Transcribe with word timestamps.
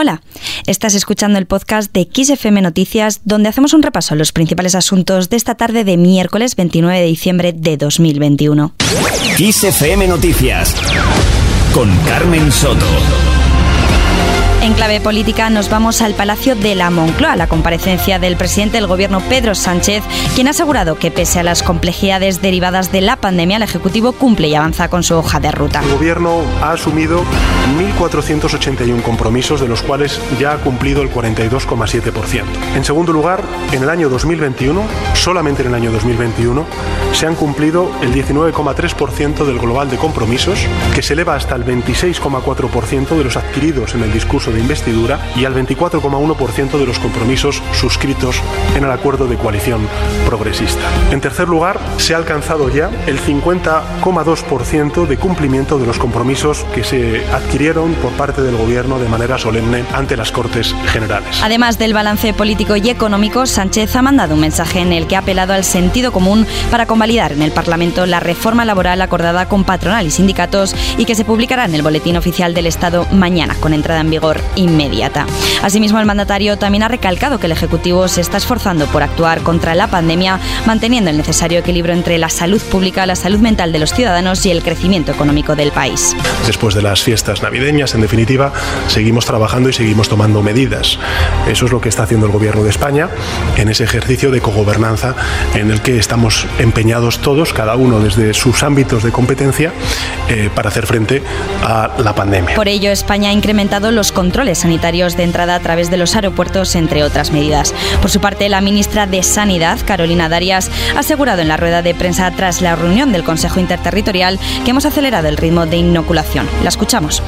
Hola, 0.00 0.22
estás 0.68 0.94
escuchando 0.94 1.40
el 1.40 1.46
podcast 1.46 1.92
de 1.92 2.08
XFM 2.08 2.62
Noticias, 2.62 3.22
donde 3.24 3.48
hacemos 3.48 3.72
un 3.72 3.82
repaso 3.82 4.14
a 4.14 4.16
los 4.16 4.30
principales 4.30 4.76
asuntos 4.76 5.28
de 5.28 5.36
esta 5.36 5.56
tarde 5.56 5.82
de 5.82 5.96
miércoles 5.96 6.54
29 6.54 7.00
de 7.00 7.06
diciembre 7.06 7.52
de 7.52 7.76
2021. 7.76 8.74
XFM 9.36 10.06
Noticias 10.06 10.76
con 11.74 11.92
Carmen 12.06 12.52
Soto. 12.52 12.86
En 14.68 14.74
clave 14.74 15.00
política 15.00 15.48
nos 15.50 15.70
vamos 15.70 16.02
al 16.02 16.14
Palacio 16.14 16.54
de 16.54 16.74
la 16.74 16.90
Moncloa, 16.90 17.36
la 17.36 17.46
comparecencia 17.46 18.18
del 18.18 18.36
presidente 18.36 18.76
del 18.76 18.86
gobierno 18.86 19.20
Pedro 19.20 19.54
Sánchez, 19.54 20.02
quien 20.34 20.46
ha 20.46 20.50
asegurado 20.50 20.98
que 20.98 21.10
pese 21.10 21.38
a 21.38 21.42
las 21.42 21.62
complejidades 21.62 22.42
derivadas 22.42 22.92
de 22.92 23.00
la 23.00 23.16
pandemia, 23.16 23.56
el 23.56 23.62
Ejecutivo 23.62 24.12
cumple 24.12 24.48
y 24.48 24.54
avanza 24.56 24.90
con 24.90 25.04
su 25.04 25.14
hoja 25.14 25.40
de 25.40 25.52
ruta. 25.52 25.80
El 25.80 25.92
gobierno 25.92 26.42
ha 26.60 26.72
asumido 26.72 27.22
1.481 27.98 29.00
compromisos, 29.02 29.60
de 29.60 29.68
los 29.68 29.82
cuales 29.82 30.20
ya 30.38 30.52
ha 30.52 30.56
cumplido 30.58 31.02
el 31.02 31.10
42,7%. 31.10 32.42
En 32.74 32.84
segundo 32.84 33.12
lugar, 33.12 33.42
en 33.72 33.82
el 33.84 33.88
año 33.88 34.08
2021, 34.08 34.82
solamente 35.14 35.62
en 35.62 35.68
el 35.68 35.74
año 35.76 35.92
2021, 35.92 36.66
se 37.12 37.26
han 37.26 37.36
cumplido 37.36 37.90
el 38.02 38.12
19,3% 38.12 39.44
del 39.44 39.58
global 39.58 39.88
de 39.88 39.96
compromisos, 39.96 40.58
que 40.94 41.02
se 41.02 41.14
eleva 41.14 41.36
hasta 41.36 41.54
el 41.54 41.64
26,4% 41.64 43.16
de 43.16 43.24
los 43.24 43.36
adquiridos 43.36 43.94
en 43.94 44.02
el 44.02 44.07
discurso 44.12 44.50
de 44.52 44.60
investidura 44.60 45.20
y 45.36 45.44
al 45.44 45.54
24,1% 45.54 46.78
de 46.78 46.86
los 46.86 46.98
compromisos 46.98 47.62
suscritos 47.72 48.40
en 48.76 48.84
el 48.84 48.90
acuerdo 48.90 49.26
de 49.26 49.36
coalición 49.36 49.86
progresista. 50.26 50.88
En 51.10 51.20
tercer 51.20 51.48
lugar, 51.48 51.78
se 51.96 52.14
ha 52.14 52.16
alcanzado 52.16 52.68
ya 52.68 52.90
el 53.06 53.20
50,2% 53.20 55.06
de 55.06 55.16
cumplimiento 55.16 55.78
de 55.78 55.86
los 55.86 55.98
compromisos 55.98 56.64
que 56.74 56.84
se 56.84 57.26
adquirieron 57.32 57.94
por 57.94 58.12
parte 58.12 58.42
del 58.42 58.56
Gobierno 58.56 58.98
de 58.98 59.08
manera 59.08 59.38
solemne 59.38 59.84
ante 59.94 60.16
las 60.16 60.32
Cortes 60.32 60.74
Generales. 60.92 61.40
Además 61.42 61.78
del 61.78 61.94
balance 61.94 62.32
político 62.32 62.76
y 62.76 62.90
económico, 62.90 63.46
Sánchez 63.46 63.94
ha 63.96 64.02
mandado 64.02 64.34
un 64.34 64.40
mensaje 64.40 64.80
en 64.80 64.92
el 64.92 65.06
que 65.06 65.16
ha 65.16 65.20
apelado 65.20 65.52
al 65.52 65.64
sentido 65.64 66.12
común 66.12 66.46
para 66.70 66.86
convalidar 66.86 67.32
en 67.32 67.42
el 67.42 67.52
Parlamento 67.52 68.06
la 68.06 68.20
reforma 68.20 68.64
laboral 68.64 69.00
acordada 69.00 69.48
con 69.48 69.64
patronal 69.64 70.06
y 70.06 70.10
sindicatos 70.10 70.74
y 70.96 71.04
que 71.04 71.14
se 71.14 71.24
publicará 71.24 71.64
en 71.64 71.74
el 71.74 71.82
Boletín 71.82 72.16
Oficial 72.16 72.54
del 72.54 72.66
Estado 72.66 73.06
mañana, 73.12 73.54
con 73.60 73.72
entrada 73.72 73.97
en 74.00 74.10
vigor 74.10 74.40
inmediata. 74.56 75.26
Asimismo, 75.62 75.98
el 76.00 76.06
mandatario 76.06 76.58
también 76.58 76.82
ha 76.82 76.88
recalcado 76.88 77.38
que 77.38 77.46
el 77.46 77.52
Ejecutivo 77.52 78.08
se 78.08 78.20
está 78.20 78.36
esforzando 78.36 78.86
por 78.86 79.02
actuar 79.02 79.42
contra 79.42 79.74
la 79.74 79.88
pandemia, 79.88 80.38
manteniendo 80.66 81.10
el 81.10 81.16
necesario 81.16 81.58
equilibrio 81.58 81.94
entre 81.94 82.18
la 82.18 82.28
salud 82.28 82.60
pública, 82.62 83.06
la 83.06 83.16
salud 83.16 83.40
mental 83.40 83.72
de 83.72 83.78
los 83.78 83.92
ciudadanos 83.92 84.44
y 84.46 84.50
el 84.50 84.62
crecimiento 84.62 85.12
económico 85.12 85.56
del 85.56 85.72
país. 85.72 86.16
Después 86.46 86.74
de 86.74 86.82
las 86.82 87.02
fiestas 87.02 87.42
navideñas, 87.42 87.94
en 87.94 88.00
definitiva, 88.00 88.52
seguimos 88.88 89.26
trabajando 89.26 89.68
y 89.68 89.72
seguimos 89.72 90.08
tomando 90.08 90.42
medidas. 90.42 90.98
Eso 91.48 91.66
es 91.66 91.72
lo 91.72 91.80
que 91.80 91.88
está 91.88 92.04
haciendo 92.04 92.26
el 92.26 92.32
Gobierno 92.32 92.62
de 92.62 92.70
España 92.70 93.08
en 93.56 93.68
ese 93.68 93.84
ejercicio 93.84 94.30
de 94.30 94.40
cogobernanza 94.40 95.14
en 95.54 95.70
el 95.70 95.80
que 95.82 95.98
estamos 95.98 96.46
empeñados 96.58 97.18
todos, 97.18 97.52
cada 97.52 97.76
uno 97.76 98.00
desde 98.00 98.34
sus 98.34 98.62
ámbitos 98.62 99.02
de 99.02 99.12
competencia, 99.12 99.72
eh, 100.28 100.50
para 100.54 100.68
hacer 100.68 100.86
frente 100.86 101.22
a 101.62 101.90
la 101.98 102.14
pandemia. 102.14 102.54
Por 102.54 102.68
ello, 102.68 102.90
España 102.90 103.30
ha 103.30 103.32
incrementado 103.32 103.87
los 103.90 104.12
controles 104.12 104.58
sanitarios 104.58 105.16
de 105.16 105.24
entrada 105.24 105.54
a 105.54 105.60
través 105.60 105.90
de 105.90 105.96
los 105.96 106.14
aeropuertos, 106.14 106.74
entre 106.74 107.02
otras 107.02 107.30
medidas. 107.30 107.74
Por 108.00 108.10
su 108.10 108.20
parte, 108.20 108.48
la 108.48 108.60
ministra 108.60 109.06
de 109.06 109.22
Sanidad, 109.22 109.78
Carolina 109.84 110.28
Darias, 110.28 110.70
ha 110.96 111.00
asegurado 111.00 111.42
en 111.42 111.48
la 111.48 111.56
rueda 111.56 111.82
de 111.82 111.94
prensa 111.94 112.30
tras 112.30 112.60
la 112.62 112.76
reunión 112.76 113.12
del 113.12 113.24
Consejo 113.24 113.60
Interterritorial 113.60 114.38
que 114.64 114.70
hemos 114.70 114.86
acelerado 114.86 115.28
el 115.28 115.36
ritmo 115.36 115.66
de 115.66 115.76
inoculación. 115.76 116.48
La 116.62 116.68
escuchamos. 116.68 117.22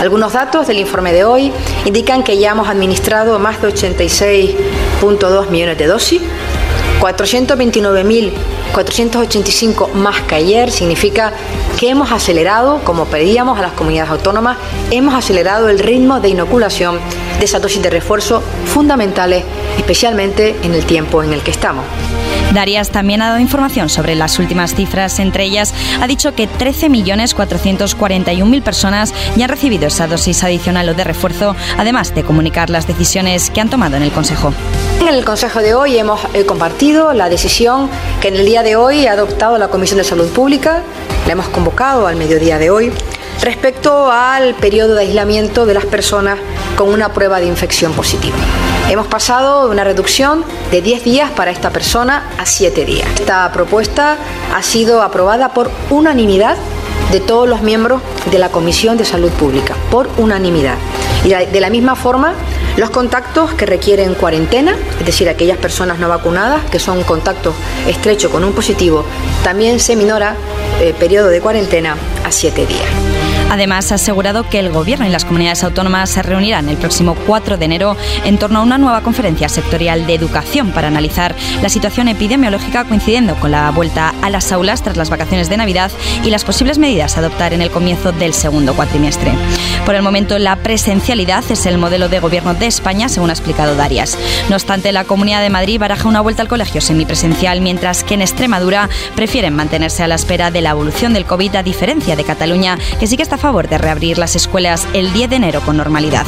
Algunos 0.00 0.32
datos 0.32 0.66
del 0.66 0.78
informe 0.78 1.12
de 1.12 1.24
hoy 1.24 1.52
indican 1.84 2.22
que 2.22 2.38
ya 2.38 2.50
hemos 2.50 2.68
administrado 2.68 3.38
más 3.38 3.62
de 3.62 3.68
86.2 3.68 5.48
millones 5.50 5.78
de 5.78 5.86
dosis, 5.86 6.22
429.485 7.02 9.92
más 9.94 10.20
que 10.20 10.36
ayer, 10.36 10.70
significa 10.70 11.32
que 11.76 11.88
hemos 11.88 12.12
acelerado, 12.12 12.84
como 12.84 13.06
pedíamos 13.06 13.58
a 13.58 13.62
las 13.62 13.72
comunidades 13.72 14.12
autónomas, 14.12 14.56
hemos 14.92 15.14
acelerado 15.14 15.68
el 15.68 15.80
ritmo 15.80 16.20
de 16.20 16.28
inoculación 16.28 17.00
de 17.40 17.44
esas 17.44 17.60
dosis 17.60 17.82
de 17.82 17.90
refuerzo 17.90 18.40
fundamentales, 18.66 19.42
especialmente 19.78 20.54
en 20.62 20.74
el 20.74 20.84
tiempo 20.84 21.24
en 21.24 21.32
el 21.32 21.42
que 21.42 21.50
estamos. 21.50 21.84
Darias 22.54 22.90
también 22.90 23.20
ha 23.22 23.30
dado 23.30 23.40
información 23.40 23.88
sobre 23.88 24.14
las 24.14 24.38
últimas 24.38 24.76
cifras. 24.76 25.18
Entre 25.18 25.42
ellas, 25.44 25.74
ha 26.00 26.06
dicho 26.06 26.36
que 26.36 26.48
13.441.000 26.48 28.62
personas 28.62 29.12
ya 29.36 29.46
han 29.46 29.50
recibido 29.50 29.88
esa 29.88 30.06
dosis 30.06 30.44
adicional 30.44 30.88
o 30.88 30.94
de 30.94 31.02
refuerzo, 31.02 31.56
además 31.78 32.14
de 32.14 32.22
comunicar 32.22 32.70
las 32.70 32.86
decisiones 32.86 33.50
que 33.50 33.60
han 33.60 33.70
tomado 33.70 33.96
en 33.96 34.04
el 34.04 34.12
Consejo. 34.12 34.54
En 35.02 35.08
el 35.08 35.24
Consejo 35.24 35.58
de 35.58 35.74
hoy 35.74 35.98
hemos 35.98 36.20
eh, 36.32 36.46
compartido 36.46 37.12
la 37.12 37.28
decisión 37.28 37.90
que 38.20 38.28
en 38.28 38.36
el 38.36 38.46
día 38.46 38.62
de 38.62 38.76
hoy 38.76 39.08
ha 39.08 39.12
adoptado 39.12 39.58
la 39.58 39.66
Comisión 39.66 39.98
de 39.98 40.04
Salud 40.04 40.28
Pública, 40.28 40.80
la 41.26 41.32
hemos 41.32 41.48
convocado 41.48 42.06
al 42.06 42.14
mediodía 42.14 42.56
de 42.58 42.70
hoy, 42.70 42.92
respecto 43.40 44.12
al 44.12 44.54
periodo 44.54 44.94
de 44.94 45.00
aislamiento 45.00 45.66
de 45.66 45.74
las 45.74 45.86
personas 45.86 46.38
con 46.76 46.88
una 46.88 47.12
prueba 47.12 47.40
de 47.40 47.46
infección 47.46 47.92
positiva. 47.94 48.36
Hemos 48.88 49.08
pasado 49.08 49.66
de 49.66 49.72
una 49.72 49.82
reducción 49.82 50.44
de 50.70 50.82
10 50.82 51.02
días 51.02 51.30
para 51.32 51.50
esta 51.50 51.70
persona 51.70 52.30
a 52.38 52.46
7 52.46 52.84
días. 52.84 53.08
Esta 53.16 53.50
propuesta 53.50 54.16
ha 54.54 54.62
sido 54.62 55.02
aprobada 55.02 55.52
por 55.52 55.68
unanimidad 55.90 56.56
de 57.10 57.18
todos 57.18 57.48
los 57.48 57.62
miembros 57.62 58.00
de 58.30 58.38
la 58.38 58.50
Comisión 58.50 58.96
de 58.96 59.04
Salud 59.04 59.32
Pública, 59.32 59.74
por 59.90 60.08
unanimidad. 60.16 60.76
Y 61.24 61.30
de 61.30 61.60
la 61.60 61.70
misma 61.70 61.96
forma, 61.96 62.34
los 62.76 62.90
contactos 62.90 63.54
que 63.54 63.66
requieren 63.66 64.14
cuarentena, 64.14 64.76
es 64.98 65.06
decir, 65.06 65.28
aquellas 65.28 65.58
personas 65.58 65.98
no 65.98 66.08
vacunadas 66.08 66.64
que 66.70 66.78
son 66.78 67.02
contactos 67.02 67.54
estrechos 67.86 68.30
con 68.30 68.44
un 68.44 68.52
positivo, 68.52 69.04
también 69.44 69.80
se 69.80 69.96
minora 69.96 70.36
el 70.80 70.94
periodo 70.94 71.28
de 71.28 71.40
cuarentena 71.40 71.96
a 72.24 72.32
7 72.32 72.66
días. 72.66 73.11
Además, 73.52 73.92
ha 73.92 73.96
asegurado 73.96 74.48
que 74.48 74.58
el 74.58 74.70
Gobierno 74.70 75.06
y 75.06 75.10
las 75.10 75.26
comunidades 75.26 75.62
autónomas 75.62 76.08
se 76.08 76.22
reunirán 76.22 76.70
el 76.70 76.78
próximo 76.78 77.14
4 77.26 77.58
de 77.58 77.64
enero 77.66 77.98
en 78.24 78.38
torno 78.38 78.60
a 78.60 78.62
una 78.62 78.78
nueva 78.78 79.02
conferencia 79.02 79.50
sectorial 79.50 80.06
de 80.06 80.14
educación 80.14 80.70
para 80.70 80.88
analizar 80.88 81.36
la 81.60 81.68
situación 81.68 82.08
epidemiológica 82.08 82.84
coincidiendo 82.84 83.34
con 83.36 83.50
la 83.50 83.70
vuelta 83.70 84.14
a 84.22 84.30
las 84.30 84.52
aulas 84.52 84.82
tras 84.82 84.96
las 84.96 85.10
vacaciones 85.10 85.50
de 85.50 85.58
Navidad 85.58 85.92
y 86.24 86.30
las 86.30 86.44
posibles 86.44 86.78
medidas 86.78 87.14
a 87.14 87.20
adoptar 87.20 87.52
en 87.52 87.60
el 87.60 87.70
comienzo 87.70 88.10
del 88.10 88.32
segundo 88.32 88.72
cuatrimestre. 88.72 89.34
Por 89.84 89.96
el 89.96 90.02
momento, 90.02 90.38
la 90.38 90.56
presencialidad 90.56 91.44
es 91.50 91.66
el 91.66 91.76
modelo 91.76 92.08
de 92.08 92.20
gobierno 92.20 92.54
de 92.54 92.68
España, 92.68 93.10
según 93.10 93.28
ha 93.28 93.34
explicado 93.34 93.76
Darias. 93.76 94.16
No 94.48 94.56
obstante, 94.56 94.92
la 94.92 95.04
Comunidad 95.04 95.42
de 95.42 95.50
Madrid 95.50 95.78
baraja 95.78 96.08
una 96.08 96.22
vuelta 96.22 96.40
al 96.40 96.48
colegio 96.48 96.80
semipresencial, 96.80 97.60
mientras 97.60 98.02
que 98.02 98.14
en 98.14 98.22
Extremadura 98.22 98.88
prefieren 99.14 99.54
mantenerse 99.54 100.02
a 100.02 100.08
la 100.08 100.14
espera 100.14 100.50
de 100.50 100.62
la 100.62 100.70
evolución 100.70 101.12
del 101.12 101.26
COVID, 101.26 101.56
a 101.56 101.62
diferencia 101.62 102.16
de 102.16 102.24
Cataluña, 102.24 102.78
que 102.98 103.06
sí 103.06 103.18
que 103.18 103.22
está 103.22 103.41
favor 103.42 103.68
de 103.68 103.76
reabrir 103.76 104.18
las 104.18 104.36
escuelas 104.36 104.86
el 104.94 105.12
10 105.12 105.30
de 105.30 105.36
enero 105.36 105.60
con 105.62 105.76
normalidad. 105.76 106.24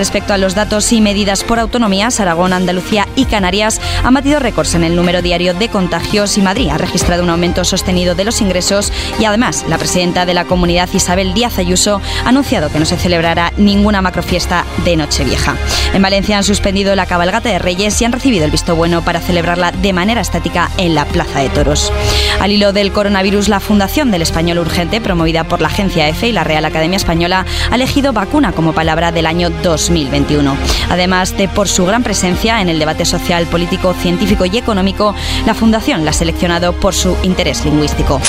Respecto 0.00 0.32
a 0.32 0.38
los 0.38 0.54
datos 0.54 0.94
y 0.94 1.02
medidas 1.02 1.44
por 1.44 1.58
autonomías, 1.58 2.20
Aragón, 2.20 2.54
Andalucía 2.54 3.06
y 3.16 3.26
Canarias 3.26 3.82
han 4.02 4.14
batido 4.14 4.40
récords 4.40 4.74
en 4.74 4.82
el 4.82 4.96
número 4.96 5.20
diario 5.20 5.52
de 5.52 5.68
contagios 5.68 6.38
y 6.38 6.40
Madrid 6.40 6.70
ha 6.70 6.78
registrado 6.78 7.22
un 7.22 7.28
aumento 7.28 7.66
sostenido 7.66 8.14
de 8.14 8.24
los 8.24 8.40
ingresos 8.40 8.94
y 9.18 9.26
además 9.26 9.66
la 9.68 9.76
presidenta 9.76 10.24
de 10.24 10.32
la 10.32 10.46
comunidad 10.46 10.88
Isabel 10.94 11.34
Díaz 11.34 11.58
Ayuso 11.58 12.00
ha 12.24 12.30
anunciado 12.30 12.72
que 12.72 12.78
no 12.78 12.86
se 12.86 12.96
celebrará 12.96 13.52
ninguna 13.58 14.00
macrofiesta 14.00 14.64
de 14.86 14.96
Nochevieja. 14.96 15.56
En 15.92 16.00
Valencia 16.00 16.38
han 16.38 16.44
suspendido 16.44 16.96
la 16.96 17.04
cabalgata 17.04 17.50
de 17.50 17.58
Reyes 17.58 18.00
y 18.00 18.06
han 18.06 18.12
recibido 18.12 18.46
el 18.46 18.50
visto 18.50 18.74
bueno 18.76 19.02
para 19.02 19.20
celebrarla 19.20 19.70
de 19.70 19.92
manera 19.92 20.22
estática 20.22 20.70
en 20.78 20.94
la 20.94 21.04
Plaza 21.04 21.40
de 21.40 21.50
Toros. 21.50 21.92
Al 22.40 22.52
hilo 22.52 22.72
del 22.72 22.92
coronavirus, 22.92 23.48
la 23.48 23.60
Fundación 23.60 24.10
del 24.10 24.22
Español 24.22 24.60
Urgente, 24.60 25.02
promovida 25.02 25.44
por 25.44 25.60
la 25.60 25.68
Agencia 25.68 26.08
EFE 26.08 26.28
y 26.28 26.32
la 26.32 26.44
Real 26.44 26.64
Academia 26.64 26.96
Española, 26.96 27.44
ha 27.70 27.74
elegido 27.74 28.14
vacuna 28.14 28.52
como 28.52 28.72
palabra 28.72 29.12
del 29.12 29.26
año 29.26 29.50
2021. 29.90 30.56
Además 30.88 31.36
de 31.36 31.48
por 31.48 31.68
su 31.68 31.84
gran 31.84 32.02
presencia 32.02 32.60
en 32.60 32.68
el 32.68 32.78
debate 32.78 33.04
social, 33.04 33.46
político, 33.46 33.92
científico 33.94 34.44
y 34.44 34.56
económico, 34.56 35.14
la 35.44 35.54
Fundación 35.54 36.04
la 36.04 36.12
ha 36.12 36.14
seleccionado 36.14 36.72
por 36.72 36.94
su 36.94 37.16
interés 37.22 37.64
lingüístico. 37.64 38.20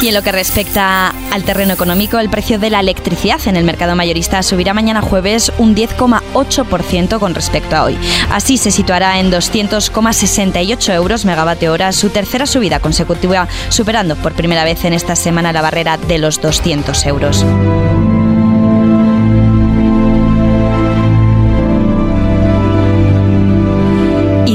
Y 0.00 0.08
en 0.08 0.14
lo 0.14 0.22
que 0.22 0.32
respecta 0.32 1.12
al 1.30 1.44
terreno 1.44 1.74
económico, 1.74 2.18
el 2.18 2.30
precio 2.30 2.58
de 2.58 2.70
la 2.70 2.80
electricidad 2.80 3.38
en 3.46 3.56
el 3.56 3.64
mercado 3.64 3.94
mayorista 3.94 4.42
subirá 4.42 4.72
mañana 4.72 5.02
jueves 5.02 5.52
un 5.58 5.76
10,8% 5.76 7.18
con 7.18 7.34
respecto 7.34 7.76
a 7.76 7.84
hoy. 7.84 7.98
Así 8.30 8.56
se 8.56 8.70
situará 8.70 9.20
en 9.20 9.30
200,68 9.30 10.94
euros 10.94 11.26
megavatio 11.26 11.72
hora, 11.72 11.92
su 11.92 12.08
tercera 12.08 12.46
subida 12.46 12.80
consecutiva, 12.80 13.46
superando 13.68 14.16
por 14.16 14.32
primera 14.32 14.64
vez 14.64 14.86
en 14.86 14.94
esta 14.94 15.16
semana 15.16 15.52
la 15.52 15.60
barrera 15.60 15.98
de 15.98 16.16
los 16.16 16.40
200 16.40 17.04
euros. 17.04 17.44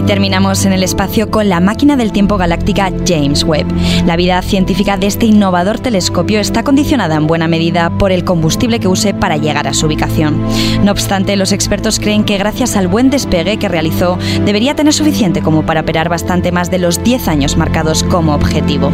Terminamos 0.06 0.66
en 0.66 0.74
el 0.74 0.84
espacio 0.84 1.30
con 1.30 1.50
la 1.50 1.60
máquina 1.60 1.96
del 1.96 2.12
tiempo 2.12 2.38
galáctica 2.38 2.92
James 3.06 3.44
Webb. 3.44 3.68
La 4.06 4.16
vida 4.16 4.42
científica 4.42 4.98
de 4.98 5.07
este 5.07 5.25
innovador 5.25 5.80
telescopio 5.80 6.40
está 6.40 6.63
condicionada 6.63 7.16
en 7.16 7.28
buena 7.28 7.48
medida 7.48 7.90
por 7.90 8.12
el 8.12 8.24
combustible 8.24 8.80
que 8.80 8.88
use 8.88 9.13
para 9.13 9.38
llegar 9.38 9.68
a 9.68 9.74
su 9.74 9.88
ubicación. 9.88 10.42
No 10.84 10.92
obstante, 10.92 11.36
los 11.36 11.52
expertos 11.52 12.00
creen 12.00 12.24
que 12.24 12.38
gracias 12.38 12.75
al 12.75 12.88
buen 12.88 13.10
despegue 13.10 13.57
que 13.57 13.69
realizó, 13.69 14.18
debería 14.46 14.75
tener 14.75 14.94
suficiente 14.94 15.42
como 15.42 15.66
para 15.66 15.81
operar 15.81 16.10
bastante 16.10 16.52
más 16.52 16.69
de 16.69 16.80
los 16.80 17.04
10 17.04 17.28
años 17.28 17.57
marcados 17.57 18.04
como 18.04 18.34
objetivo. 18.34 18.92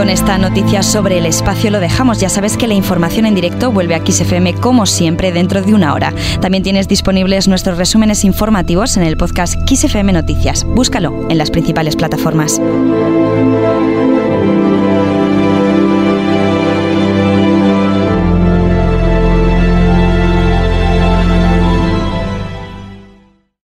Con 0.00 0.08
esta 0.08 0.38
noticia 0.38 0.82
sobre 0.82 1.18
el 1.18 1.26
espacio 1.26 1.70
lo 1.70 1.78
dejamos. 1.78 2.20
Ya 2.20 2.30
sabes 2.30 2.56
que 2.56 2.66
la 2.66 2.72
información 2.72 3.26
en 3.26 3.34
directo 3.34 3.70
vuelve 3.70 3.94
a 3.94 3.98
XFM 4.02 4.54
como 4.54 4.86
siempre 4.86 5.30
dentro 5.30 5.60
de 5.60 5.74
una 5.74 5.92
hora. 5.92 6.14
También 6.40 6.62
tienes 6.62 6.88
disponibles 6.88 7.48
nuestros 7.48 7.76
resúmenes 7.76 8.24
informativos 8.24 8.96
en 8.96 9.02
el 9.02 9.18
podcast 9.18 9.56
XFM 9.68 10.14
Noticias. 10.14 10.64
Búscalo 10.64 11.26
en 11.28 11.36
las 11.36 11.50
principales 11.50 11.96
plataformas. 11.96 12.58